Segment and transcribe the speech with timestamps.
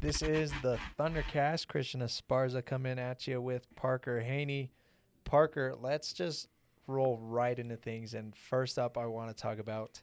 [0.00, 1.66] This is the Thundercast.
[1.66, 4.70] Christian Esparza coming at you with Parker Haney.
[5.24, 6.46] Parker, let's just
[6.86, 8.14] roll right into things.
[8.14, 10.00] And first up, I want to talk about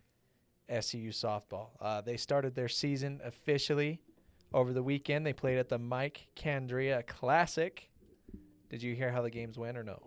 [0.70, 1.70] SUU softball.
[1.80, 4.02] Uh, they started their season officially
[4.54, 5.26] over the weekend.
[5.26, 7.90] They played at the Mike Candrea Classic.
[8.70, 10.02] Did you hear how the games went or no?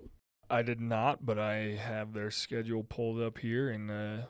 [0.50, 4.26] I did not, but I have their schedule pulled up here and uh,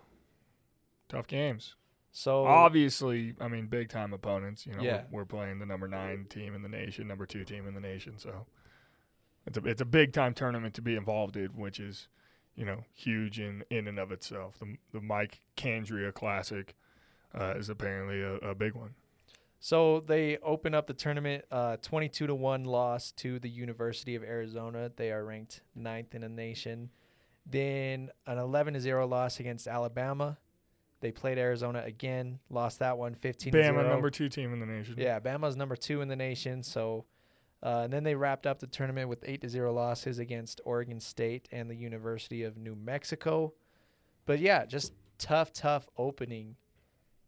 [1.09, 1.75] tough games.
[2.11, 4.67] So Obviously, I mean, big time opponents.
[4.67, 5.03] You know, Yeah.
[5.11, 7.81] we're, we're playing the number nine team in the nation, number two team in the
[7.81, 8.19] nation.
[8.19, 8.47] So
[9.47, 12.09] it's a it's a big time tournament to be involved in, which is
[12.55, 14.59] you know huge in in and of itself.
[14.59, 16.75] The the Mike Candrea Classic
[17.39, 18.95] uh, is apparently a, a big one.
[19.61, 24.23] So they open up the tournament, uh, 22 to one loss to the University of
[24.23, 24.89] Arizona.
[24.95, 26.91] They are ranked ninth in the nation.
[27.45, 30.39] Then an 11 to zero loss against Alabama.
[31.01, 34.67] They played Arizona again, lost that one 15 to Bama, number two team in the
[34.67, 34.95] nation.
[34.99, 36.63] Yeah, Bama's number two in the nation.
[36.63, 37.05] So,
[37.63, 40.99] uh, and then they wrapped up the tournament with eight to zero losses against Oregon
[40.99, 43.53] State and the University of New Mexico.
[44.27, 46.57] But yeah, just tough, tough opening.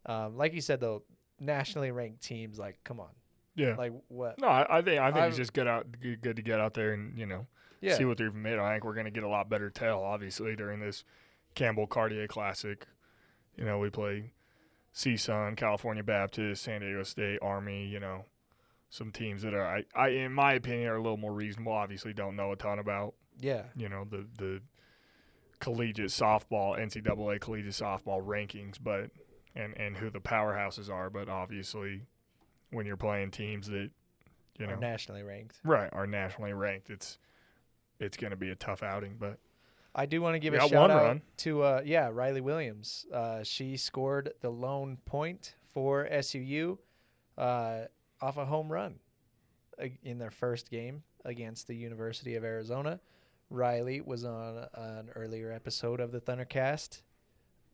[0.06, 1.02] Um, like you said though,
[1.38, 3.10] nationally ranked teams, like come on,
[3.54, 3.74] yeah.
[3.76, 4.40] like what?
[4.40, 6.58] no, I, I think I think I've- it's just good out good, good to get
[6.58, 7.46] out there and you know
[7.80, 8.58] Yeah, see what they're made.
[8.58, 11.04] I think we're going to get a lot better tell, obviously, during this
[11.54, 12.86] Campbell Cartier Classic.
[13.60, 14.32] You know, we play
[14.94, 17.86] CSUN, California Baptist, San Diego State, Army.
[17.86, 18.24] You know,
[18.88, 21.72] some teams that are, I, I, in my opinion, are a little more reasonable.
[21.72, 24.60] Obviously, don't know a ton about yeah, you know the the
[25.60, 29.10] collegiate softball, NCAA collegiate softball rankings, but
[29.54, 31.10] and and who the powerhouses are.
[31.10, 32.06] But obviously,
[32.70, 33.90] when you're playing teams that
[34.58, 35.56] you know are nationally ranked.
[35.64, 37.18] right are nationally ranked, it's
[37.98, 39.16] it's going to be a tough outing.
[39.20, 39.38] But
[39.94, 41.22] I do want to give We a shout out run.
[41.38, 43.06] to uh, yeah Riley Williams.
[43.12, 46.78] Uh, she scored the lone point for SUU
[47.36, 47.80] uh,
[48.20, 48.96] off a home run
[50.02, 53.00] in their first game against the University of Arizona.
[53.50, 57.02] Riley was on an earlier episode of the Thundercast.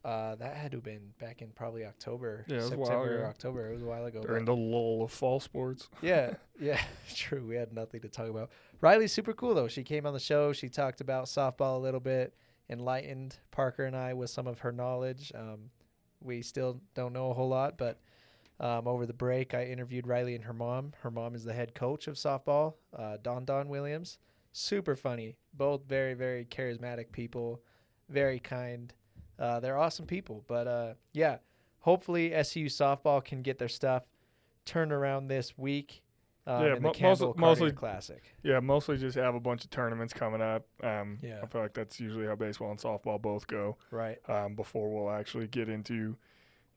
[0.05, 3.69] Uh, that had to have been back in probably October, Yeah, September, or October.
[3.69, 4.23] It was a while ago.
[4.23, 6.81] during the lull of fall sports, yeah, yeah,
[7.15, 7.45] true.
[7.45, 8.51] We had nothing to talk about.
[8.81, 9.69] Riley's super cool though.
[9.69, 10.53] She came on the show.
[10.53, 12.35] She talked about softball a little bit,
[12.71, 15.33] enlightened Parker and I with some of her knowledge.
[15.35, 15.71] Um,
[16.23, 17.99] we still don't know a whole lot, but
[18.61, 20.93] um, over the break, I interviewed Riley and her mom.
[21.01, 24.19] Her mom is the head coach of softball, uh, Don Don Williams.
[24.53, 25.37] Super funny.
[25.53, 27.61] Both very, very charismatic people,
[28.09, 28.95] very kind.
[29.39, 30.45] Uh, they're awesome people.
[30.49, 31.39] But uh, yeah,
[31.81, 34.05] hopefully SU softball can get their stuff
[34.65, 36.03] turned around this week.
[36.49, 38.23] Um, Yeah, mo- mostly- mostly- Classic.
[38.45, 40.65] yeah, mostly just have a bunch of tournaments coming up.
[40.83, 41.41] Um, Yeah.
[41.43, 43.77] I feel like that's usually how baseball and softball both go.
[43.91, 44.19] Right.
[44.29, 46.17] um, before we'll actually get into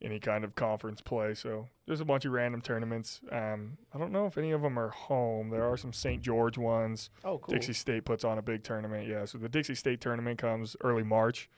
[0.02, 1.34] any kind of conference play.
[1.36, 3.20] So there's a bunch of random tournaments.
[3.32, 5.50] Um, I don't know if any of them are home.
[5.50, 6.22] There are some St.
[6.22, 7.10] George ones.
[7.24, 7.54] Oh, cool.
[7.54, 9.08] Dixie State puts on a big tournament.
[9.08, 11.50] Yeah, so the Dixie State tournament comes early March,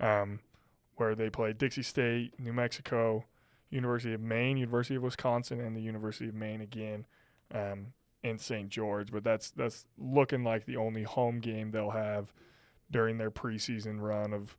[0.00, 0.40] um,
[0.96, 3.24] where they play Dixie State, New Mexico,
[3.70, 7.06] University of Maine, University of Wisconsin, and the University of Maine again
[7.54, 7.88] um,
[8.22, 8.68] in St.
[8.68, 9.10] George.
[9.10, 12.32] But that's that's looking like the only home game they'll have
[12.90, 14.56] during their preseason run of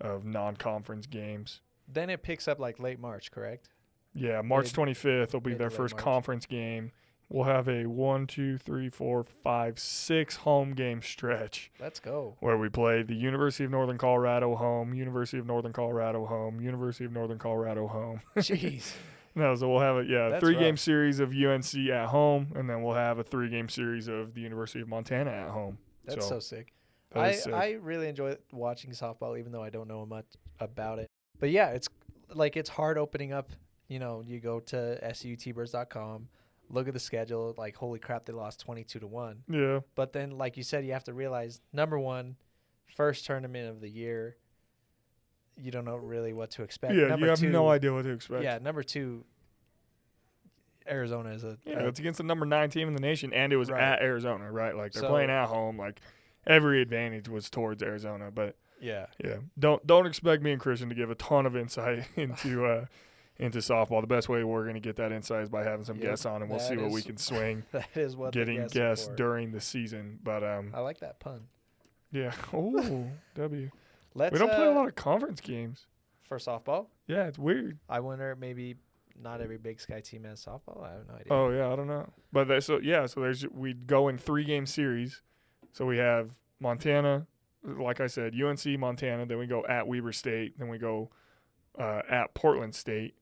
[0.00, 1.60] of non-conference games.
[1.86, 3.68] Then it picks up like late March, correct?
[4.14, 6.04] Yeah, March 25th will be mid their first March.
[6.04, 6.92] conference game.
[7.30, 12.36] We'll have a one, two, three, four, five, six home game stretch Let's go.
[12.40, 17.04] where we play the University of Northern Colorado home, University of Northern Colorado home, University
[17.04, 18.20] of Northern Colorado home.
[18.36, 18.92] Jeez.
[19.36, 22.68] no, so we'll have a yeah That's three game series of UNC at home, and
[22.68, 25.78] then we'll have a three game series of the University of Montana at home.
[26.04, 26.72] That's so, So, sick.
[27.12, 27.54] that I, sick.
[27.54, 30.26] I really enjoy watching softball, even though I don't know much
[30.58, 31.06] about it.
[31.38, 31.88] But yeah, it's
[32.34, 33.52] like it's hard opening up.
[33.86, 36.28] You know, you go to suutbirds.com,
[36.70, 37.54] look at the schedule.
[37.58, 39.42] Like, holy crap, they lost twenty-two to one.
[39.48, 42.36] yeah, But then, like you said, you have to realize number one,
[42.96, 44.36] first tournament of the year.
[45.56, 46.94] You don't know really what to expect.
[46.94, 48.42] yeah, number you have two, no idea what to expect.
[48.44, 49.24] Yeah, number two.
[50.88, 53.52] Arizona is a, Yeah, a- it's against the number nine team in the nation, and
[53.52, 53.82] it was Right.
[53.82, 54.74] at Arizona, right?
[54.74, 55.76] Like they're So- playing at home.
[55.78, 56.00] Like
[56.46, 59.06] every advantage was towards Arizona, but yeah.
[59.22, 62.86] yeah, don't don't expect me and Christian to give a ton of insight into uh
[63.40, 64.00] into softball.
[64.00, 66.26] The best way we're going to get that insight is by having some Yep, guests
[66.26, 69.16] on, and we'll see what we can swing That is what getting guests, for.
[69.16, 70.18] during the season.
[70.22, 71.42] But um, I like that pun.
[72.12, 73.70] yeah, oh W.
[74.14, 75.86] Let's We don't play a uh, lot of conference games.
[76.22, 76.86] for softball.
[77.06, 77.78] Yeah, it's weird.
[77.88, 78.76] I wonder maybe
[79.20, 80.84] not every Big Sky team has softball.
[80.84, 81.26] I have no idea.
[81.30, 82.08] Oh yeah, I don't know.
[82.32, 85.22] But there, so yeah, so there's we'd go in three game series.
[85.72, 87.26] So we have Montana,
[87.62, 89.26] like I said, UNC Montana.
[89.26, 90.58] Then we go at Weber State.
[90.58, 91.10] Then we go
[91.78, 93.14] uh, at Portland State,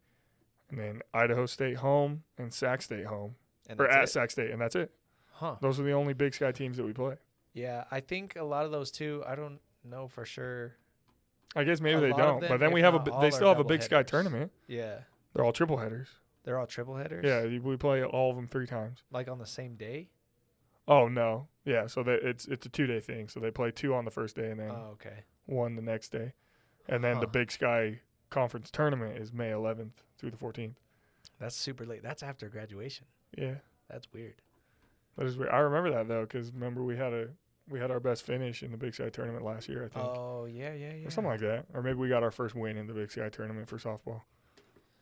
[0.71, 3.35] and then Idaho State home and Sac State home,
[3.69, 4.09] And or at it.
[4.09, 4.91] Sac State, and that's it.
[5.33, 5.57] Huh.
[5.61, 7.15] Those are the only Big Sky teams that we play.
[7.55, 9.23] Yeah, I think a lot of those too.
[9.27, 10.75] I don't know for sure.
[11.57, 13.21] I guess maybe A they don't, them, but then we have a.
[13.21, 14.53] They still have a Big Sky tournament.
[14.67, 14.99] Yeah,
[15.35, 16.09] They're all triple headers.
[16.45, 17.25] they're all triple headers.
[17.25, 19.03] Yeah, we play all of them three times.
[19.11, 20.11] like on the same day.
[20.87, 21.87] Oh no, yeah.
[21.87, 23.29] So that it's it's a two day thing.
[23.29, 25.25] So they play two on the first day and then Oh, okay.
[25.47, 26.33] one the next day,
[26.89, 28.01] and then the Big Sky
[28.31, 30.75] Conference tournament is May 11th through the 14th.
[31.41, 32.03] That's super late.
[32.03, 33.07] That's after graduation.
[33.37, 33.55] Yeah,
[33.91, 34.35] That's weird.
[35.17, 35.51] that is weird.
[35.51, 37.29] I remember that though, because remember we had a
[37.69, 40.47] we had our best finish in the Big Sky tournament last year, I think, Oh
[40.47, 41.07] yeah, yeah, yeah.
[41.07, 43.29] or something like that, or maybe we got our first win in the Big Sky
[43.29, 44.23] tournament for softball.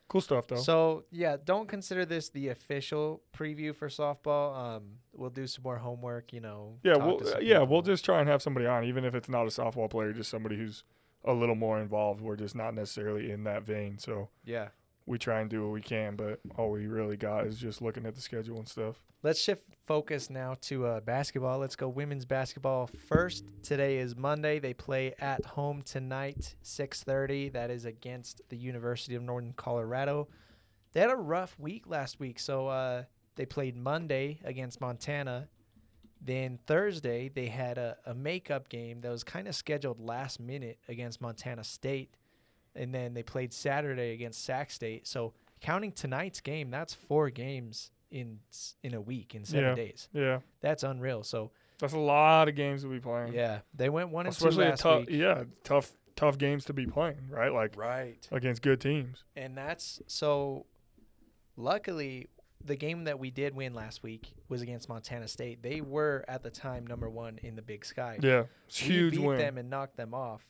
[0.08, 0.56] Cool stuff though.
[0.56, 4.56] So yeah, don't consider this the official preview for softball.
[4.56, 4.82] Um,
[5.12, 6.32] we'll do some more homework.
[6.32, 6.79] You know.
[6.82, 9.43] yeah, we'll some yeah we'll just try and have somebody on, even if it's not
[9.43, 10.84] a softball player, just somebody who's
[11.26, 12.20] a little more involved.
[12.20, 14.69] We're just not necessarily in that vein, so yeah.
[15.06, 18.06] we try and do what we can, but all we really got is just looking
[18.06, 18.96] at the schedule and stuff.
[19.23, 21.58] Let's shift focus now to uh, basketball.
[21.58, 23.44] Let's go women's basketball first.
[23.62, 24.61] Today is Monday.
[24.61, 27.52] They play at home tonight, 6:30.
[27.52, 30.29] That is against the University of Northern Colorado.
[30.93, 35.49] They had a rough week last week, so uh, they played Monday against Montana.
[36.20, 40.78] Then Thursday they had a, a makeup game that was kind of scheduled last minute
[40.88, 42.14] against Montana State,
[42.74, 45.06] and then they played Saturday against Sac State.
[45.06, 48.38] So counting tonight's game, that's four games in
[48.82, 49.74] in a week in seven Yeah.
[49.74, 50.08] days.
[50.12, 51.22] Yeah, That's unreal.
[51.22, 53.34] So that's a lot of games to be playing.
[53.34, 55.10] yeah, they went one and two last tough, week.
[55.10, 57.52] yeah, tough, tough games to be playing, right?
[57.52, 58.26] Like Right.
[58.32, 59.22] against good teams.
[59.36, 60.66] And that's so.
[61.58, 62.28] Luckily,
[62.66, 65.62] the game that we did win last week was against Montana State.
[65.62, 68.18] They were at the time number one in the Big Sky.
[68.22, 70.42] Yeah, it's we huge beat win them and knocked them off.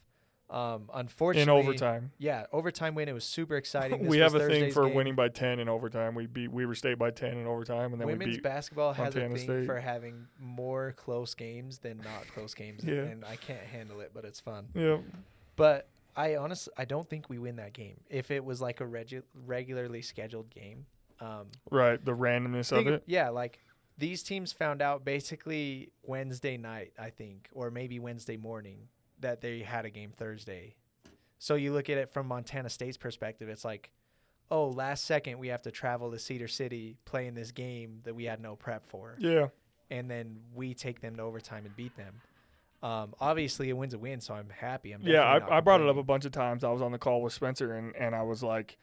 [0.48, 2.12] Um, unfortunately, in overtime.
[2.18, 3.08] Yeah, overtime win.
[3.08, 3.98] It was super exciting.
[4.02, 4.94] This we have a thing for game.
[4.94, 6.14] winning by ten in overtime.
[6.14, 8.42] We beat Weber State by ten in overtime, and then Women's we beat.
[8.44, 9.66] basketball has Montana a thing State.
[9.66, 12.94] for having more close games than not close games, Yeah.
[13.02, 14.68] and I can't handle it, but it's fun.
[14.74, 14.98] yeah,
[15.56, 17.96] But I honestly, I don't think we win that game.
[18.08, 20.86] If it was like a regu- regularly scheduled game,
[21.20, 22.02] um, right.
[22.04, 23.02] The randomness of it.
[23.06, 23.58] yeah, like
[23.98, 28.88] these teams found out basically Wednesday night, I think, or maybe Wednesday morning
[29.20, 30.76] that they had a game Thursday.
[31.38, 33.90] So you look at it from Montana State's perspective, it's like,
[34.50, 38.14] oh, last second we have to travel to Cedar City, play in this game that
[38.14, 39.48] we had no prep for Yeah,
[39.90, 42.20] and then we take them to overtime and beat them.
[42.82, 44.92] Um, obviously, a win's a win, so I'm happy.
[44.92, 45.22] I'm yeah.
[45.22, 46.62] I, I brought it up a bunch of times.
[46.62, 48.76] I was on the call with Spencer, and and I was like,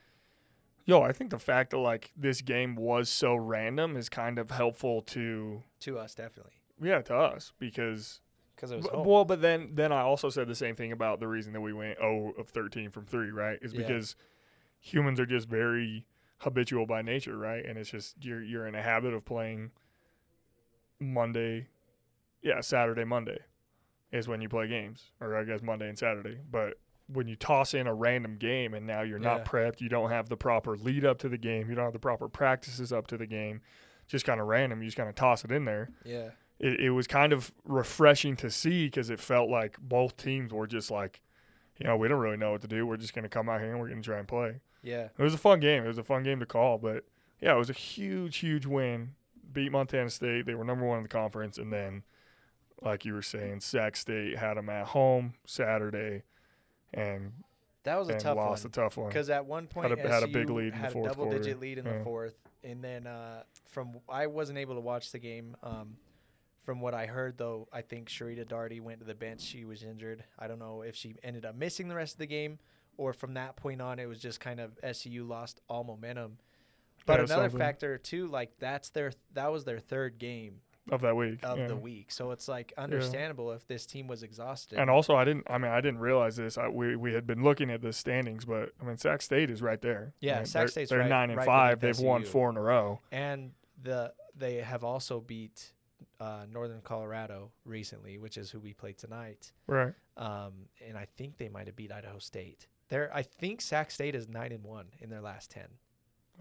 [0.86, 4.52] "Yo, I think the fact that like this game was so random is kind of
[4.52, 8.22] helpful to to us, definitely, yeah to us because
[8.56, 8.92] because it was B-.
[8.96, 11.74] Well, but then then I also said the same thing about the reason that we
[11.74, 13.60] went 0 of 13 from 3, right?
[13.62, 13.80] Is Yeah.
[13.82, 14.16] because
[14.80, 16.06] humans are just very
[16.40, 17.66] habitual by nature, right?
[17.66, 19.72] And it's just you're you're in a habit of playing
[21.00, 21.68] Monday,
[22.42, 23.40] yeah, Saturday, Monday
[24.12, 26.38] is when you play games, or I guess Monday and Saturday.
[26.50, 26.78] But
[27.08, 30.30] when you toss in a random game and now you're not prepped, you don't have
[30.30, 33.18] the proper lead up to the game, you don't have the proper practices up to
[33.18, 33.62] the game,
[34.08, 36.30] just kind of random, you just kind of toss it in there yeah,
[36.60, 40.68] it, it was kind of refreshing to see because it felt like both teams were
[40.68, 41.22] just like,
[41.78, 42.86] you know, we don't really know what to do.
[42.88, 44.62] We're just going to come out here and we're going to try and play.
[44.82, 45.84] yeah, It was a fun game.
[45.84, 47.04] It was a fun game to call, but
[47.42, 49.16] yeah, it was a huge, huge win.
[49.52, 50.46] Beat Montana State.
[50.46, 52.04] They were number one in the conference, and then,
[52.82, 56.24] like you were saying, Sac State had them at home Saturday,
[56.94, 57.32] and
[57.84, 58.70] that was a tough lost one.
[58.70, 59.08] a tough one.
[59.10, 61.78] Because at one point, a- had a big lead in the had a double-digit lead
[61.78, 61.98] in Yeah.
[61.98, 65.56] the fourth, and then uh, from I wasn't able to watch the game.
[65.64, 65.98] Um,
[66.64, 69.42] from what I heard, though, I think Sharita Darty went to the bench.
[69.42, 70.24] She was injured.
[70.40, 72.58] I don't know if she ended up missing the rest of the game,
[72.96, 76.38] or from that point on, it was just kind of SU lost all momentum.
[77.06, 80.62] But another something factor too, like that's their that was their third game
[80.92, 81.40] of that week.
[81.44, 81.68] of yeah.
[81.68, 84.80] the week, so it's like understandable if this team was exhausted.
[84.80, 85.46] And also, I didn't.
[85.50, 86.58] I mean, I didn't realize this.
[86.58, 89.62] I, we we had been looking at the standings, but I mean, Sac State is
[89.62, 90.14] right there.
[90.20, 91.80] Yeah, I mean, Sac they're, State's They're right- nine and right five.
[91.80, 93.00] They've won four in a row.
[93.12, 95.74] and the they have also beat
[96.20, 99.52] uh, Northern Colorado recently, which is who we play tonight.
[99.68, 99.94] Right.
[100.18, 102.68] Um, and I think they might have beat Idaho State.
[102.90, 105.68] They're, I think Sac State is nine and one in their last ten.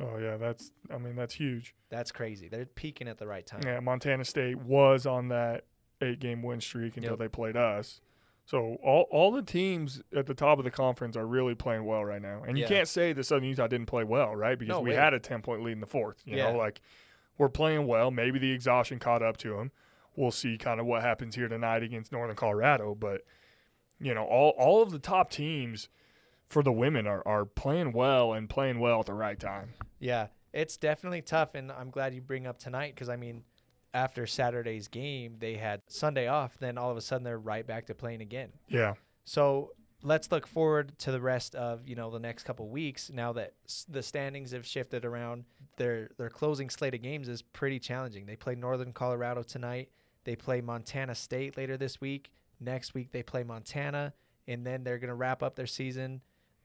[0.01, 0.73] Oh yeah, that's.
[0.93, 1.75] I mean, that's huge.
[1.91, 2.49] That's crazy.
[2.49, 3.61] They're peaking at the right time.
[3.65, 5.65] Yeah, Montana State was on that
[6.01, 7.19] eight-game win streak until Yep.
[7.19, 8.01] they played us.
[8.45, 12.05] So all all the teams at the top of the conference are really playing well
[12.05, 12.43] right now.
[12.43, 12.69] And you Yeah.
[12.69, 14.59] can't say that Southern Utah didn't play well, right?
[14.59, 16.23] Because No we had a ten-point lead in the fourth.
[16.25, 16.51] You Yeah.
[16.51, 16.81] know, like
[17.39, 18.11] we're playing well.
[18.11, 19.71] Maybe the exhaustion caught up to them.
[20.17, 22.95] We'll see kind of what happens here tonight against Northern Colorado.
[22.97, 23.23] But
[24.01, 25.89] you know, all all of the top teams
[26.53, 29.73] for the women are, are playing well and playing well at the right time.
[29.99, 33.43] Yeah, it's definitely tough, and I'm glad you bring up tonight because I mean,
[33.95, 36.59] after Saturday's game, they had Sunday off.
[36.59, 38.51] Then all of a sudden, they're right back to playing again.
[38.69, 38.95] Yeah.
[39.25, 39.71] So
[40.03, 43.11] let's look forward to the rest of you know the next couple weeks.
[43.11, 45.45] Now that s- the standings have shifted around,
[45.79, 48.27] their their closing slate of games is pretty challenging.
[48.27, 49.89] They play Northern Colorado tonight.
[50.25, 52.31] They play Montana State later this week.
[52.61, 54.13] Next week they play Montana,
[54.47, 56.21] and then they're gonna wrap up their season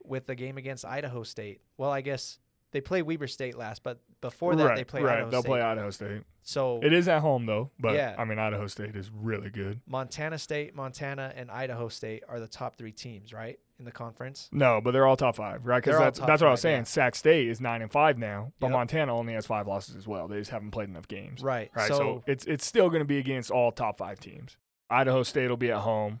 [0.08, 1.60] with the game against Idaho State.
[1.76, 2.38] Well, I guess
[2.70, 5.18] they play Weber State last, but before that right, they play right.
[5.18, 5.48] Idaho They'll State.
[5.48, 6.22] play Idaho State.
[6.42, 8.14] so It is at home though, but Yeah.
[8.18, 9.80] I mean Idaho State is really good.
[9.86, 14.50] Montana State, Montana, and Idaho State are the top three teams, right, in the conference.
[14.52, 15.82] No, but they're all top five, right?
[15.82, 16.80] Because that's that's what I was saying.
[16.80, 16.84] yeah.
[16.84, 18.72] Sac State is nine and five now, but Yep.
[18.74, 20.28] Montana only has five losses as well.
[20.28, 21.70] They just haven't played enough games, Right.
[21.74, 21.88] right?
[21.88, 24.56] So, So, it's it's still going to be against all top five teams.
[24.90, 26.20] Idaho State will be at home.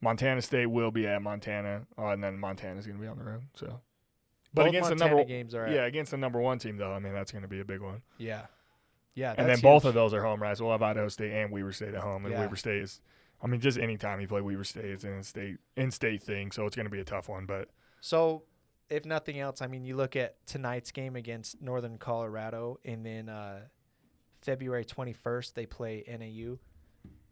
[0.00, 3.24] Montana State will be at Montana, uh, and then Montana's going to be on the
[3.24, 3.42] road.
[3.54, 3.80] So,
[4.54, 6.76] but both against Montana the number games are at, yeah against the number one team
[6.76, 8.02] though, I mean that's going to be a big one.
[8.18, 8.42] yeah,
[9.14, 9.30] yeah.
[9.30, 10.56] and then that's both of those are home, right?
[10.56, 12.40] So we'll have Idaho State and Weber State at home, and Yeah.
[12.40, 13.00] Weber State is,
[13.42, 16.76] I mean, just anytime you play Weber State, it's an in-state in-state thing, so it's
[16.76, 17.46] going to be a tough one.
[17.46, 17.68] But
[18.00, 18.44] So,
[18.88, 23.28] if nothing else, I mean, you look at tonight's game against Northern Colorado, and then
[23.28, 23.62] uh,
[24.40, 26.58] February 21st they play NAU.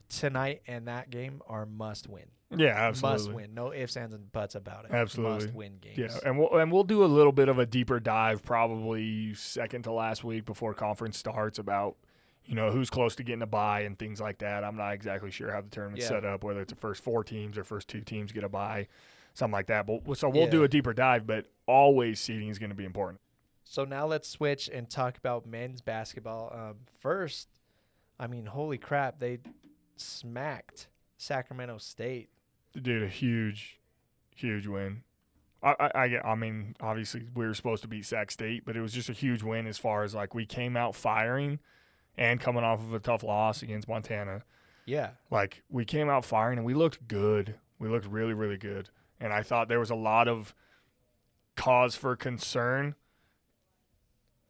[0.09, 2.27] Tonight and that game are must win.
[2.55, 3.25] Yeah, absolutely.
[3.27, 3.55] Must win.
[3.55, 4.93] No ifs, ands, and buts about it.
[4.93, 5.47] Absolutely.
[5.47, 5.99] Must win games.
[5.99, 9.83] Yeah, and we'll and we'll do a little bit of a deeper dive, probably second
[9.83, 11.97] to last week before conference starts, about
[12.45, 14.63] you know who's close to getting a bye and things like that.
[14.63, 16.09] I'm not exactly sure how the tournament's Yeah.
[16.11, 18.87] set up, whether it's the first four teams or first two teams get a bye,
[19.35, 19.87] something like that.
[19.87, 23.21] But so we'll do a deeper dive, but always seeding is going to be important.
[23.65, 26.53] So now let's switch and talk about men's basketball.
[26.55, 27.49] Um, first,
[28.21, 29.39] I mean, holy crap, they
[29.97, 30.87] smacked
[31.19, 32.29] Sacramento State.
[32.81, 33.79] Dude, a huge,
[34.35, 35.03] huge win.
[35.63, 38.77] I, I, I, get- I mean, obviously we were supposed to beat Sac State, but
[38.77, 41.59] it was just a huge win as far as like we came out firing,
[42.19, 44.43] and coming off of a tough loss against Montana.
[44.87, 45.11] Yeah.
[45.31, 47.57] Like we came out firing and we looked good.
[47.79, 48.89] We looked really, really good.
[49.21, 50.55] And I thought there was a lot of
[51.57, 52.95] cause for concern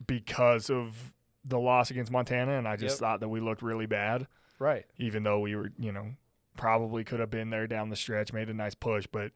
[0.06, 1.12] because of
[1.44, 3.00] the loss against Montana, and I just Yep.
[3.00, 4.26] thought that we looked really bad
[4.58, 4.84] Right.
[4.98, 6.14] even though we were, you know,
[6.56, 9.06] probably could have been there down the stretch, made a nice push.
[9.10, 9.32] But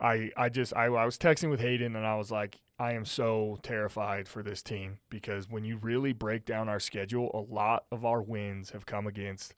[0.00, 3.04] I, I just, I, I was texting with Hayden and I was like, I am
[3.04, 7.84] so terrified for this team because when you really break down our schedule, a lot
[7.92, 9.54] of our wins have come against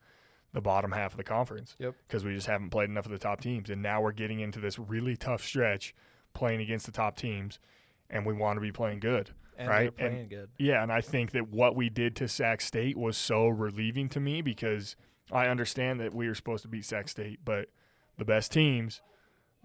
[0.53, 1.75] the bottom half of the conference.
[1.79, 1.95] Yep.
[2.07, 3.71] Because we just haven't played enough of the top teams.
[3.71, 5.95] And now we're getting into this really tough stretch
[6.35, 7.59] playing against the top teams
[8.11, 9.31] and we want to be playing good.
[9.57, 10.51] And Right, they're and- playing good.
[10.59, 14.21] Yeah, and I think that what we did to Sac State was so relieving to
[14.21, 14.97] me because
[15.35, 17.69] I understand that we are supposed to beat Sac State, but
[18.17, 19.03] the best teams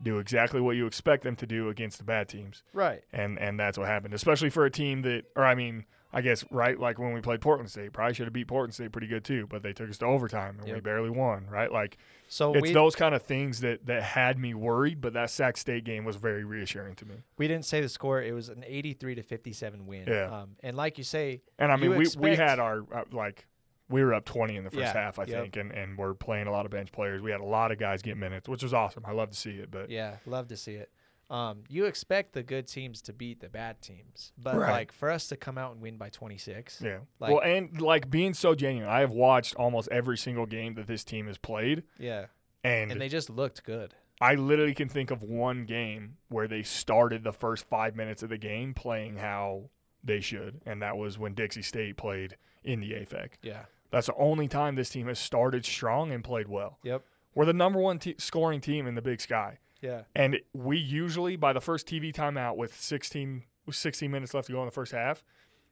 [0.01, 2.63] do exactly what you expect them to do against the bad teams.
[2.73, 3.03] Right.
[3.13, 6.43] And and that's what happened, especially for a team that or I mean, I guess
[6.51, 9.23] right like when we played Portland State, probably should have beat Portland State pretty good
[9.23, 11.71] too, but they took us to overtime and we barely won, right?
[11.71, 11.97] Like
[12.29, 15.83] So it's those kind of things that that had me worried, but that Sac State
[15.83, 17.15] game was very reassuring to me.
[17.37, 18.21] we didn't say the score.
[18.21, 20.05] It was an 83 to 57 win.
[20.07, 20.41] Yeah.
[20.41, 23.45] Um, and like you say, And I mean, we, we had our uh, like
[23.89, 25.41] we were up twenty in the first Yeah, half, I yep.
[25.41, 27.21] think, and and we're playing a lot of bench players.
[27.21, 29.03] We had a lot of guys get minutes, which was awesome.
[29.05, 30.89] I love to see it, but yeah, love to see it.
[31.29, 34.71] Um, you expect the good teams to beat the bad teams, but Right.
[34.71, 36.99] like for us to come out and win by 26, yeah.
[37.19, 40.87] Like- well, and like being so genuine, I have watched almost every single game that
[40.87, 42.25] this team has played, yeah,
[42.63, 43.93] and, and they just looked good.
[44.19, 48.29] I literally can think of one game where they started the first five minutes of
[48.29, 49.69] the game playing how
[50.03, 53.33] they should, and that was when Dixie State played in the AFEC.
[53.43, 53.65] Yeah.
[53.91, 56.77] That's the only time this team has started strong and played well.
[56.83, 57.03] Yep.
[57.35, 59.59] We're the number one te- scoring team in the Big Sky.
[59.81, 60.03] Yeah.
[60.15, 64.53] And we usually, by the first TV timeout with 16, with 16 minutes left to
[64.53, 65.23] go in the first half,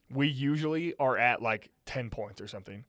[0.10, 2.86] we usually are at like 10 points or something.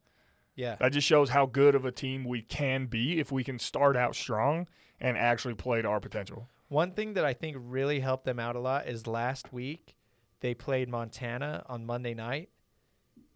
[0.54, 0.76] Yeah.
[0.80, 3.96] That just shows how good of a team we can be if we can start
[3.96, 4.66] out strong
[5.00, 6.48] and actually play to our potential.
[6.68, 9.96] One thing that I think really helped them out a lot is last week
[10.40, 12.50] they played Montana on Monday night,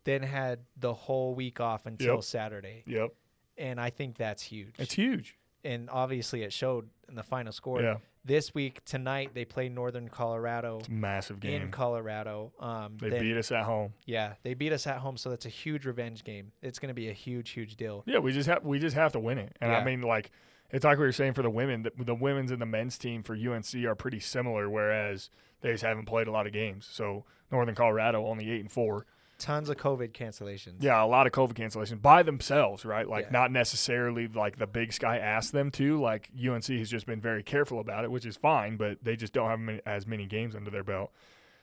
[0.04, 2.25] then had the whole week off until Yep.
[2.25, 2.82] Saturday.
[2.87, 3.11] Yep.
[3.59, 4.75] And I think that's huge.
[4.78, 5.37] It's huge.
[5.64, 7.80] and obviously it showed in the final score.
[7.80, 7.99] Yeah.
[8.25, 11.62] This week tonight they play Northern Colorado It's a massive game.
[11.62, 12.52] in Colorado.
[12.59, 13.92] Um, they then- beat us at home.
[14.04, 16.50] Yeah, they beat us at home, so that's a huge revenge game.
[16.62, 18.02] It's going to be a huge, huge deal.
[18.06, 19.56] Yeah, we just have we just have to win it.
[19.61, 20.30] And I mean, like
[20.71, 23.23] it's like we were saying for the women, the, the women's and the men's team
[23.23, 25.30] for UNC are pretty similar, whereas
[25.61, 26.88] they just haven't played a lot of games.
[26.90, 29.04] So Northern Colorado only eight and four.
[29.42, 30.82] Tons of COVID cancellations.
[30.82, 33.08] Yeah, a lot of COVID cancellations by themselves, right?
[33.08, 33.30] Like Yeah.
[33.32, 36.00] not necessarily like the Big Sky asked them to.
[36.00, 39.32] Like UNC has just been very careful about it, which is fine, but they just
[39.32, 41.12] don't have as many games under their belt.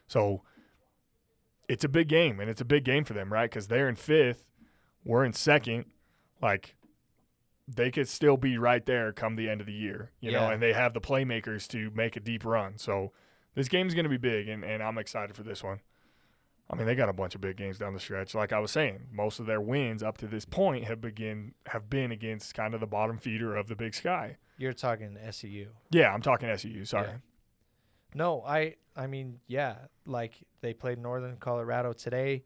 [0.08, 0.42] So
[1.68, 3.50] it's a big game, and it's a big game for them, right?
[3.50, 4.50] Because they're in fifth,
[5.06, 5.86] we're in second.
[6.42, 6.76] Like
[7.68, 10.62] they could still be right there come the end of the year, you know, and
[10.62, 12.78] they have the playmakers to make a deep run.
[12.78, 13.12] So
[13.56, 15.80] this game's going to be big, and, and I'm excited for this one.
[16.70, 18.36] I mean, they got a bunch of big games down the stretch.
[18.36, 21.90] Like I was saying, most of their wins up to this point have begin have
[21.90, 24.38] been against kind of the bottom feeder of the Big Sky.
[24.58, 25.68] You're talking SUU.
[25.90, 26.86] Yeah, I'm talking SUU.
[26.88, 27.08] Sorry.
[27.08, 27.18] Yeah.
[28.14, 32.44] No, I I mean, yeah, like they played Northern Colorado today.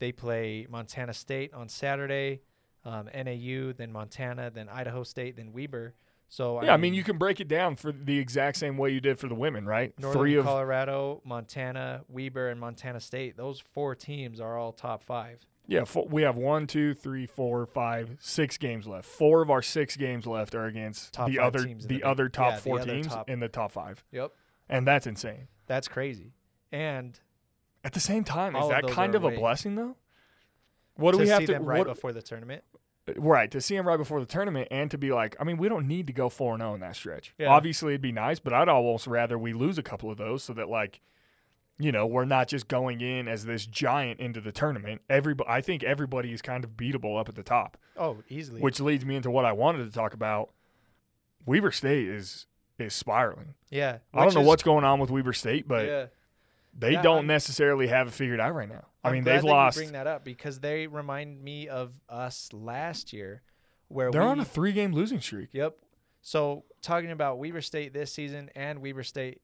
[0.00, 2.40] They play Montana State on Saturday,
[2.84, 5.94] um, NAU, then Montana, then Idaho State, then Weber.
[6.30, 9.00] So Yeah, I mean, you can break it down for the exact same way you
[9.00, 9.92] did for the women, right?
[9.98, 13.36] Northern Three of Colorado, Montana, Weber, and Montana State.
[13.36, 15.44] Those four teams are all top five.
[15.66, 19.06] yeah, four, we have one, two, three, four, five, six games left.
[19.08, 22.28] Four of our six games left are against Top the other teams the, the other
[22.28, 24.32] top yeah, four teams top- in the top five, Yep,
[24.68, 25.48] and that's insane.
[25.66, 26.32] that's crazy.
[26.70, 27.18] And
[27.82, 29.96] At the same time, is that kind of a blessing though?
[30.94, 32.62] What do we have see to them right what, before the tournament,
[33.18, 35.68] Right, to see him right before the tournament and to be like, I mean, we
[35.68, 37.34] don't need to go 4 0 in that stretch.
[37.38, 37.48] Yeah.
[37.48, 40.52] Obviously, it'd be nice, but I'd almost rather we lose a couple of those so
[40.54, 41.00] that, like,
[41.78, 45.00] you know, we're not just going in as this giant into the tournament.
[45.08, 48.60] Everybody, I think everybody is kind of beatable up at the top, oh, easily.
[48.60, 50.50] which leads me into what I wanted to talk about.
[51.46, 52.46] Weber State is
[52.78, 53.54] is spiraling.
[53.70, 56.06] yeah, I don't know is- what's going on with Weber State, but yeah.
[56.80, 58.86] They Yeah, don't I'm- necessarily have it figured out right now.
[59.04, 59.76] I I'm mean, they've lost.
[59.78, 63.42] bring that up because they remind me of us last year,
[63.88, 65.48] where They're we, on a three game losing streak.
[65.52, 65.76] Yep.
[66.22, 69.40] So talking about Weber State this season and Weber State,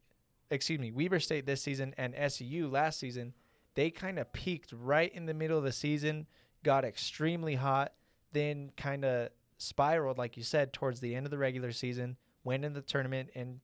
[0.51, 3.33] excuse me, Weber State this season and SU last season,
[3.75, 6.27] they kind of peaked right in the middle of the season,
[6.63, 7.93] got extremely hot,
[8.33, 12.65] then kind of spiraled, like you said, towards the end of the regular season, went
[12.65, 13.61] in the tournament, and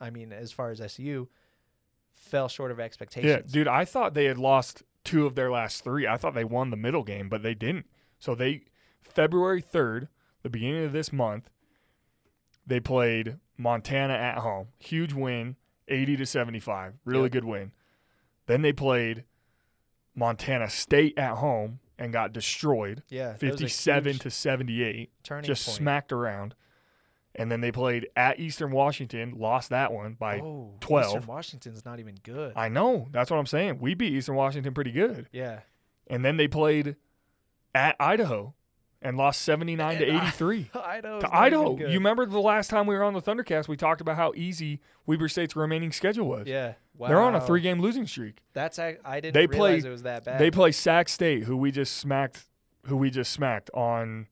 [0.00, 1.28] I mean, as far as SU,
[2.20, 3.30] fell short of expectations.
[3.30, 6.06] Yeah, dude, I thought they had lost two of their last three.
[6.06, 7.86] I thought they won the middle game, but they didn't.
[8.18, 8.62] So they
[9.02, 10.08] February third,
[10.42, 11.50] the beginning of this month,
[12.66, 14.68] they played Montana at home.
[14.78, 15.56] Huge win,
[15.88, 16.94] eighty to seventy five.
[17.04, 17.32] Really Yep.
[17.32, 17.72] good win.
[18.46, 19.24] Then they played
[20.14, 23.02] Montana State at home and got destroyed.
[23.08, 25.10] Yeah, that was a Fifty seven to seventy eight.
[25.22, 25.76] turning Just point.
[25.76, 26.54] smacked around.
[27.34, 31.06] And then they played at Eastern Washington, lost that one by oh, 12.
[31.06, 32.52] Eastern Washington's not even good.
[32.56, 33.06] I know.
[33.12, 33.78] That's what I'm saying.
[33.80, 35.28] We beat Eastern Washington pretty good.
[35.32, 35.60] yeah.
[36.10, 36.96] And then they played
[37.74, 38.54] at Idaho
[39.02, 40.70] and lost 79 to And I- 83.
[40.74, 41.76] Idaho's To Idaho.
[41.78, 44.80] You remember the last time we were on the Thundercast, we talked about how easy
[45.06, 46.46] Weber State's remaining schedule was.
[46.46, 46.74] Yeah.
[46.96, 47.08] Wow.
[47.08, 48.38] They're on a three game losing streak.
[48.54, 50.40] That's I, I didn't They realize play- it was that bad.
[50.40, 52.46] They play Sac State, who we just smacked
[52.86, 54.26] who we just smacked on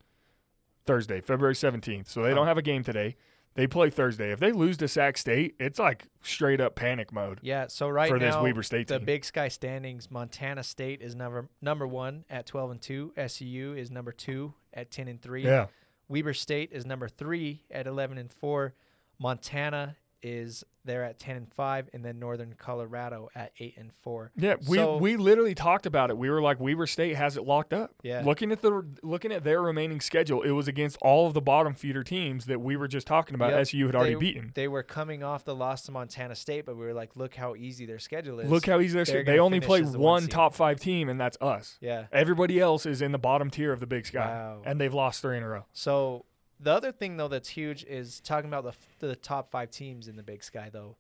[0.87, 2.09] Thursday, February 17th.
[2.09, 3.17] So they don't have a game today.
[3.55, 4.33] They play Thursday.
[4.33, 7.69] If they lose to Sac State, it's like straight up panic mode yeah.
[7.69, 9.07] So right for now, this Weber State the team.
[9.07, 13.15] Big Sky standings, Montana State is number number one at twelve and two.
[13.17, 15.45] SU is number two at ten and three.
[15.45, 15.67] yeah.
[16.09, 18.75] Weber State is number three at eleven and four.
[19.19, 24.33] Montana is there at ten and five, and then Northern Colorado at eight and four.
[24.37, 26.17] Yeah, we So- we literally talked about it.
[26.17, 27.93] We were like, Weber State has it locked up.
[28.03, 28.23] Yeah.
[28.25, 31.75] Looking at the looking at their remaining schedule, it was against all of the bottom
[31.75, 33.51] feeder teams that we were just talking about.
[33.51, 33.61] Yep.
[33.67, 34.53] SU had already they, beaten.
[34.55, 37.55] They were coming off the loss to Montana State, but we were like, look how
[37.55, 38.51] easy their schedule is.
[38.51, 39.25] Look how easy their schedule.
[39.25, 39.35] they're.
[39.35, 41.77] They only play one one top five team, and that's us.
[41.81, 42.07] yeah.
[42.13, 44.63] Everybody else is in the bottom tier of the Big Sky, Wow.
[44.65, 45.65] and they've lost three in a row.
[45.73, 46.25] So
[46.61, 50.17] the other thing though that's huge is talking about the the top five teams in
[50.17, 50.97] the Big Sky though.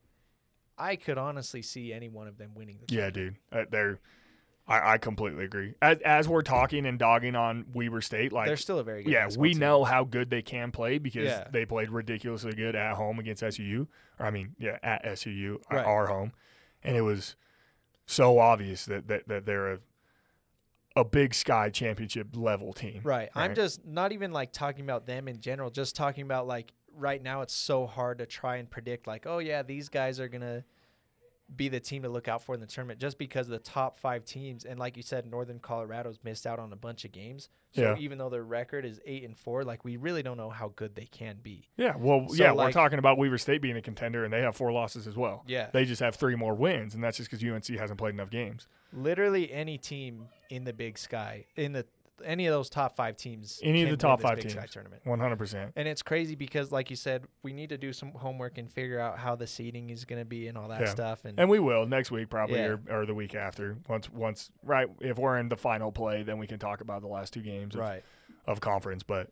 [0.78, 3.98] I could honestly see any one of them winning the Yeah, dude, uh, they're.
[4.68, 5.74] I, I completely agree.
[5.80, 9.12] As, as we're talking and dogging on Weber State, like They're still a very good.
[9.12, 9.60] yeah, we team.
[9.60, 11.46] know how good they can play because Yeah.
[11.52, 13.86] they played ridiculously good at home against SUU.
[14.18, 15.84] Or I mean, yeah, at SUU, Right.
[15.86, 16.32] our home,
[16.82, 17.36] and it was
[18.06, 19.78] so obvious that that, that they're a
[20.96, 23.00] a Big Sky championship level team.
[23.04, 23.28] Right.
[23.34, 27.22] I'm just not even like talking about them in general, just talking about like right
[27.22, 30.64] now it's so hard to try and predict like, oh yeah, these guys are gonna
[31.54, 34.24] be the team to look out for in the tournament just because the top five
[34.24, 37.50] teams and like you said, Northern Colorado's missed out on a bunch of games.
[37.72, 37.96] So Yeah.
[37.98, 40.96] even though their record is eight and four, like we really don't know how good
[40.96, 41.68] they can be.
[41.76, 44.56] Yeah, well, So, yeah, we're talking about Weber State being a contender, and they have
[44.56, 45.44] four losses as well.
[45.46, 45.68] Yeah.
[45.72, 48.66] They just have three more wins, and that's just because UNC hasn't played enough games.
[48.96, 51.84] Literally any team in the Big Sky, in the
[52.24, 53.60] any of those top five teams.
[53.62, 54.72] Any of the top five Big Sky teams.
[54.72, 55.02] tournament.
[55.04, 55.72] One hundred percent.
[55.76, 58.98] And it's crazy because, like you said, we need to do some homework and figure
[58.98, 60.86] out how the seating is going to be and all that Yeah.
[60.88, 61.26] stuff.
[61.26, 62.76] And, And we will next week probably Yeah.
[62.88, 63.76] or, or the week after.
[63.86, 67.08] Once once right if we're in the final play, then we can talk about the
[67.08, 68.02] last two games of, right,
[68.46, 69.02] of conference.
[69.02, 69.28] But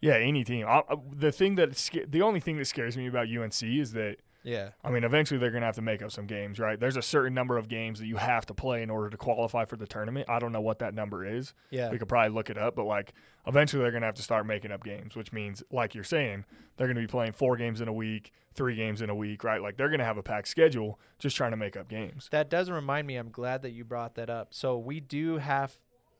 [0.00, 0.66] yeah, any team.
[0.66, 4.70] I- the thing that the only thing that scares me about UNC is that yeah,
[4.84, 6.78] I mean, eventually they're going to have to make up some games, right?
[6.78, 9.64] There's a certain number of games that you have to play in order to qualify
[9.64, 10.28] for the tournament.
[10.28, 11.54] I don't know what that number is.
[11.70, 13.14] yeah, We could probably look it up, but like
[13.46, 16.44] eventually they're going to have to start making up games, which means, like you're saying,
[16.76, 19.42] they're going to be playing four games in a week, three games in a week,
[19.44, 19.60] right?
[19.62, 22.28] Like they're going to have a packed schedule just trying to make up games.
[22.30, 23.16] That does remind me.
[23.16, 24.48] I'm glad that you brought that up.
[24.52, 25.76] So we do have,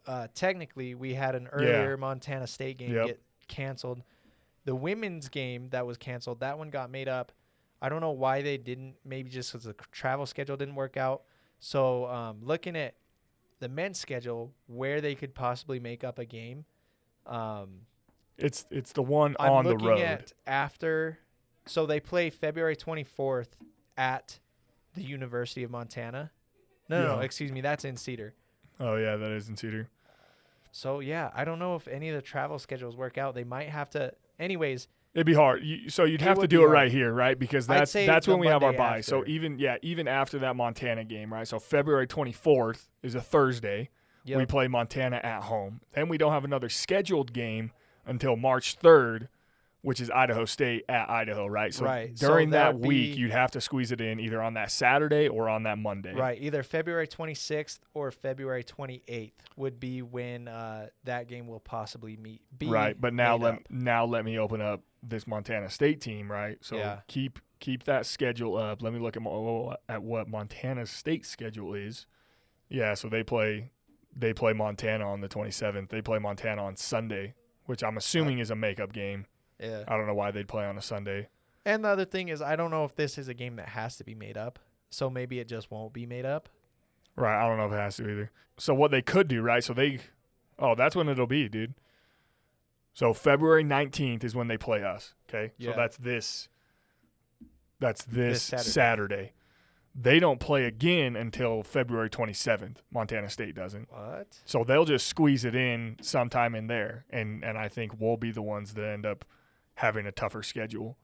[0.07, 3.07] uh, technically, we had an earlier Montana State game Yep.
[3.07, 4.03] get canceled.
[4.65, 7.33] The women's game that was canceled, that one got made up.
[7.85, 8.95] I don't know why they didn't.
[9.05, 11.23] Maybe just because the travel schedule didn't work out.
[11.59, 12.95] So um, looking at
[13.61, 16.65] the men's schedule, where they could possibly make up a game.
[17.27, 17.81] Um,
[18.39, 20.01] It's it's the one I'm on the road.
[20.01, 21.19] at after.
[21.67, 23.49] So they play February 24th
[23.97, 24.39] at
[24.95, 26.31] the University of Montana.
[26.89, 27.61] No, no, no, excuse me.
[27.61, 28.35] That's in Cedar.
[28.81, 29.89] oh yeah, that is in Cedar.
[30.73, 33.35] So yeah, I don't know if any of the travel schedules work out.
[33.35, 34.13] They might have to.
[34.39, 35.63] Anyways, It'd be hard.
[35.63, 36.73] You, so you'd It have to do it hard.
[36.73, 37.39] right here, right?
[37.39, 39.01] Because that's that's when we have our Monday bye.
[39.01, 41.47] So even yeah, even after that Montana game, right?
[41.47, 43.91] So February 24th is a Thursday.
[44.25, 45.81] yep, We play Montana at home.
[45.93, 47.71] Then we don't have another scheduled game
[48.07, 49.29] until March 3rd,
[49.83, 51.73] which is Idaho State at Idaho, right?
[51.73, 52.15] So Right.
[52.17, 55.29] During that that'd week, be- you'd have to squeeze it in either on that Saturday
[55.29, 56.13] or on that Monday.
[56.15, 62.17] right, either February 26th or February 28th would be when uh, that game will possibly
[62.17, 62.41] meet.
[62.59, 62.99] Be Right.
[63.01, 63.61] But now let up.
[63.71, 66.59] now let me open up this Montana State team, right?
[66.61, 67.01] So Yeah.
[67.09, 68.83] keep keep that schedule up.
[68.83, 72.07] Let me look at mo- at what Montana State schedule is.
[72.69, 73.71] Yeah, so they play
[74.17, 75.89] they play Montana on the 27th.
[75.89, 77.35] They play Montana on Sunday,
[77.67, 79.27] which I'm assuming is a makeup game.
[79.59, 79.83] yeah.
[79.89, 81.29] I don't know why they'd play on a Sunday.
[81.65, 83.97] And the other thing is, I don't know if this is a game that has
[83.97, 84.59] to be made up.
[84.91, 86.49] So maybe it just won't be made up.
[87.17, 87.43] Right.
[87.45, 88.31] I don't know if it has to either.
[88.59, 89.65] So what they could do, right?
[89.65, 89.99] So they,
[90.59, 91.75] oh, that's when it'll be, dude.
[92.95, 95.13] So February nineteenth is when they play us.
[95.29, 95.53] Okay.
[95.59, 95.73] Yeah.
[95.73, 96.49] So that's this.
[97.81, 98.71] That's this, This Saturday.
[98.71, 99.33] Saturday.
[99.97, 102.83] They don't play again until February twenty seventh.
[102.93, 103.89] Montana State doesn't.
[103.91, 104.39] What?
[104.45, 108.31] So they'll just squeeze it in sometime in there, and and I think we'll be
[108.31, 109.25] the ones that end up
[109.75, 110.97] having a tougher schedule.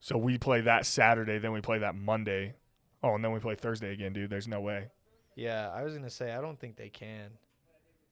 [0.00, 2.54] So we play that Saturday, then we play that Monday.
[3.02, 4.30] Oh, and then we play Thursday again, dude.
[4.30, 4.88] There's no way.
[5.34, 7.32] Yeah, I was gonna say I don't think they can.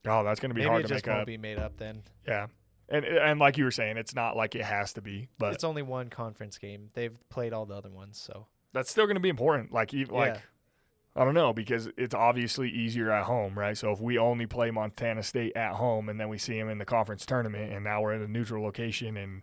[0.07, 1.27] Oh, that's gonna be Maybe hard it to just make won't up.
[1.27, 2.03] be made up then.
[2.27, 2.47] Yeah,
[2.89, 5.63] and and like you were saying, it's not like it has to be, but it's
[5.63, 6.89] only one conference game.
[6.93, 9.71] They've played all the other ones, so that's still gonna be important.
[9.71, 10.41] Like even like Yeah.
[11.17, 13.77] I don't know because it's obviously easier at home, right?
[13.77, 16.77] So if we only play Montana State at home and then we see them in
[16.77, 19.41] the conference tournament, and now we're in a neutral location and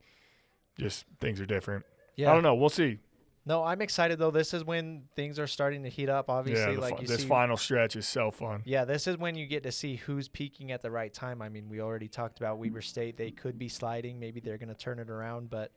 [0.79, 1.85] just things are different.
[2.17, 2.31] yeah.
[2.31, 2.55] I don't know.
[2.55, 2.99] We'll see.
[3.45, 4.31] No, I'm excited though.
[4.31, 6.31] This is when things are starting to heat up.
[6.31, 7.27] Obviously, yeah, like fi- you this see.
[7.29, 8.63] final stretch is so fun.
[8.65, 11.43] Yeah, this is when you get to see who's peaking at the right time.
[11.43, 13.17] I mean, we already talked about Weber State.
[13.17, 14.21] They could be sliding.
[14.21, 15.73] Maybe they're going to turn it around, but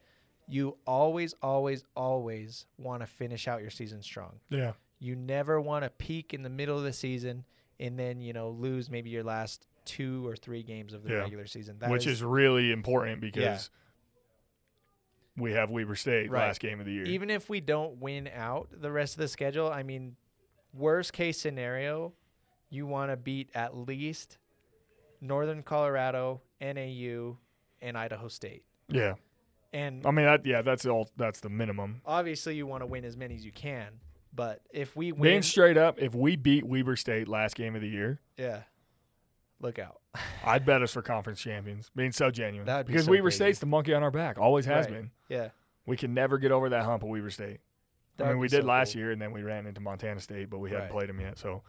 [0.48, 4.38] you always, always, always want to finish out your season strong.
[4.48, 7.44] Yeah, You never want to peak in the middle of the season
[7.80, 11.16] and then, you know, lose maybe your last two or three games of the Yeah.
[11.16, 11.78] regular season.
[11.80, 13.70] That which is, really important because
[15.36, 16.46] we have Weber State Right.
[16.46, 17.04] last game of the year.
[17.04, 20.16] even if we don't win out the rest of the schedule, I mean,
[20.72, 22.12] worst case scenario,
[22.70, 24.38] you want to beat at least
[25.20, 27.36] Northern Colorado, NAU,
[27.80, 28.64] and Idaho State.
[28.88, 29.14] yeah,
[29.72, 30.44] And I mean that.
[30.46, 31.08] Yeah, that's all.
[31.16, 32.00] That's the minimum.
[32.04, 33.88] obviously, you want to win as many as you can.
[34.34, 37.80] But if we win, Being straight up, if we beat Weber State last game of
[37.80, 38.62] the year, yeah,
[39.60, 40.00] look out.
[40.44, 41.90] I'd bet us for conference champions.
[41.94, 43.36] Being so genuine, That'd be because so Weber crazy.
[43.36, 44.38] State's the monkey on our back.
[44.38, 44.94] Always has Right.
[44.94, 45.10] been.
[45.28, 45.48] yeah,
[45.86, 47.60] We can never get over that hump of Weber State.
[48.18, 49.00] I that'd mean, we did so last cool.
[49.02, 50.92] year, and then we ran into Montana State, but we hadn't Right.
[50.92, 51.36] played them yet.
[51.38, 51.62] So,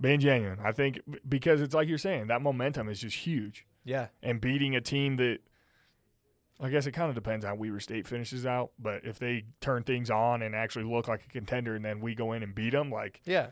[0.00, 4.08] being genuine, I think because it's like you're saying, that momentum is just huge, Yeah,
[4.22, 5.40] and beating a team that,
[6.60, 8.72] I guess it kind of depends how Weber State finishes out.
[8.78, 12.14] But if they turn things on and actually look like a contender, and then we
[12.14, 13.48] go in and beat them, like yeah.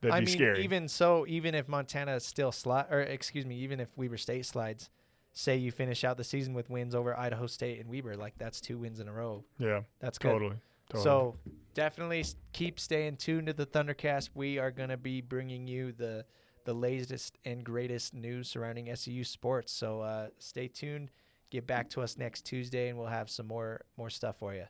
[0.00, 0.64] That'd I be mean, scary.
[0.64, 4.90] even so, even if Montana still slide, or excuse me, even if Weber State slides,
[5.32, 8.60] say you finish out the season with wins over Idaho State and Weber, like that's
[8.60, 9.44] two wins in a row.
[9.58, 10.30] yeah, That's good.
[10.32, 10.56] totally.
[10.90, 11.04] totally.
[11.04, 11.36] So
[11.74, 14.30] definitely keep staying tuned to the Thundercast.
[14.34, 16.24] We are going to be bringing you the
[16.64, 19.72] the latest and greatest news surrounding SUU sports.
[19.72, 21.10] So uh, stay tuned.
[21.50, 24.64] Get back to us next Tuesday, and we'll have some more more stuff for you.